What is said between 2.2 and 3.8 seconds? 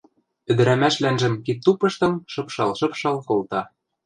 шыпшал-шыпшал колта.